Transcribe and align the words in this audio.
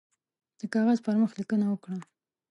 د 0.59 0.61
کاغذ 0.73 0.99
پر 1.05 1.15
مخ 1.21 1.31
لیکنه 1.39 1.65
وکړه. 1.69 1.97